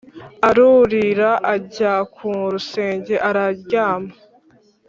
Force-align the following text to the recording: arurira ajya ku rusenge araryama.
arurira 0.47 1.29
ajya 1.53 1.93
ku 2.13 2.29
rusenge 2.53 3.15
araryama. 3.27 4.13